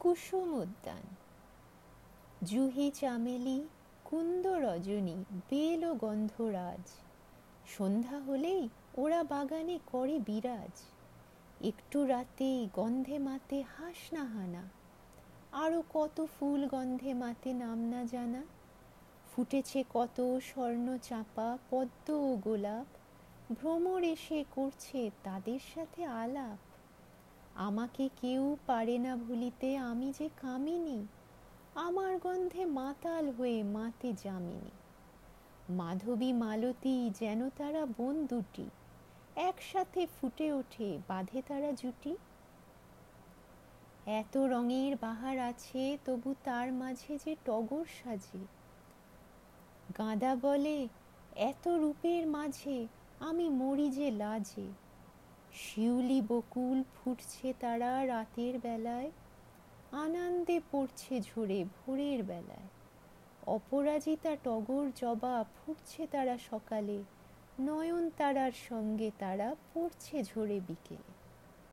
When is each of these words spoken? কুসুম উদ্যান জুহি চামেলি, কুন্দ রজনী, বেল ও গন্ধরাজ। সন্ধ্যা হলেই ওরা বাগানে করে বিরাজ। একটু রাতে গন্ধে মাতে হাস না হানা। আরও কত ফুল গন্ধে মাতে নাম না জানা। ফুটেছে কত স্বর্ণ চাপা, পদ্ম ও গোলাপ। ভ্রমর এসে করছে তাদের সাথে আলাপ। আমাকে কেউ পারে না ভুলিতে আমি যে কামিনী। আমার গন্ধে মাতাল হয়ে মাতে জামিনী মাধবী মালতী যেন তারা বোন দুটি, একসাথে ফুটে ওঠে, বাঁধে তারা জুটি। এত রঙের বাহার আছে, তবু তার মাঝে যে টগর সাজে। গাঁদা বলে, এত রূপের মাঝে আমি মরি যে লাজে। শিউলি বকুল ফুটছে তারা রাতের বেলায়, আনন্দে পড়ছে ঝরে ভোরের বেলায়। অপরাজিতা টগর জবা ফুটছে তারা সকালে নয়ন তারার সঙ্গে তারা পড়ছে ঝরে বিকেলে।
কুসুম 0.00 0.54
উদ্যান 0.54 1.02
জুহি 2.44 2.90
চামেলি, 2.90 3.68
কুন্দ 4.04 4.46
রজনী, 4.46 5.24
বেল 5.50 5.84
ও 5.84 5.94
গন্ধরাজ। 5.94 6.88
সন্ধ্যা 7.68 8.20
হলেই 8.20 8.68
ওরা 8.98 9.22
বাগানে 9.22 9.78
করে 9.86 10.18
বিরাজ। 10.18 10.82
একটু 11.66 12.04
রাতে 12.04 12.68
গন্ধে 12.74 13.18
মাতে 13.18 13.62
হাস 13.62 14.12
না 14.12 14.24
হানা। 14.24 14.62
আরও 15.52 15.82
কত 15.94 16.26
ফুল 16.40 16.68
গন্ধে 16.68 17.14
মাতে 17.14 17.52
নাম 17.52 17.78
না 17.78 18.04
জানা। 18.04 18.42
ফুটেছে 19.32 19.84
কত 19.94 20.38
স্বর্ণ 20.38 20.98
চাপা, 21.02 21.58
পদ্ম 21.70 22.12
ও 22.14 22.36
গোলাপ। 22.44 22.86
ভ্রমর 23.52 24.02
এসে 24.02 24.44
করছে 24.54 25.10
তাদের 25.24 25.58
সাথে 25.74 26.04
আলাপ। 26.04 26.69
আমাকে 27.54 28.08
কেউ 28.20 28.56
পারে 28.66 28.98
না 28.98 29.16
ভুলিতে 29.16 29.76
আমি 29.76 30.12
যে 30.18 30.28
কামিনী। 30.36 31.06
আমার 31.74 32.18
গন্ধে 32.18 32.64
মাতাল 32.64 33.30
হয়ে 33.30 33.62
মাতে 33.62 34.12
জামিনী 34.24 34.70
মাধবী 35.70 36.32
মালতী 36.32 37.10
যেন 37.20 37.48
তারা 37.48 37.86
বোন 37.86 38.26
দুটি, 38.26 38.64
একসাথে 39.36 40.06
ফুটে 40.06 40.52
ওঠে, 40.52 40.98
বাঁধে 41.08 41.42
তারা 41.48 41.72
জুটি। 41.72 42.16
এত 44.06 44.36
রঙের 44.36 44.96
বাহার 45.00 45.38
আছে, 45.38 45.98
তবু 46.04 46.34
তার 46.44 46.72
মাঝে 46.72 47.18
যে 47.24 47.36
টগর 47.44 47.84
সাজে। 47.84 48.38
গাঁদা 49.98 50.34
বলে, 50.34 50.88
এত 51.36 51.68
রূপের 51.68 52.26
মাঝে 52.26 52.86
আমি 53.20 53.48
মরি 53.48 53.90
যে 53.90 54.10
লাজে। 54.10 54.66
শিউলি 55.62 56.20
বকুল 56.28 56.78
ফুটছে 56.94 57.48
তারা 57.60 58.06
রাতের 58.06 58.54
বেলায়, 58.58 59.10
আনন্দে 60.04 60.60
পড়ছে 60.72 61.14
ঝরে 61.20 61.60
ভোরের 61.76 62.20
বেলায়। 62.22 62.68
অপরাজিতা 63.46 64.32
টগর 64.44 64.84
জবা 64.96 65.44
ফুটছে 65.56 66.02
তারা 66.06 66.36
সকালে 66.50 66.98
নয়ন 67.60 68.04
তারার 68.18 68.54
সঙ্গে 68.68 69.08
তারা 69.18 69.48
পড়ছে 69.74 70.16
ঝরে 70.22 70.58
বিকেলে। 70.68 71.12